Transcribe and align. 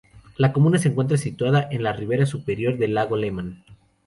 La 0.35 0.51
comuna 0.51 0.79
se 0.79 0.87
encuentra 0.87 1.15
situada 1.15 1.67
en 1.69 1.83
la 1.83 1.93
ribera 1.93 2.25
superior 2.25 2.79
del 2.79 2.95
lago 2.95 3.17
Lemán. 3.17 3.63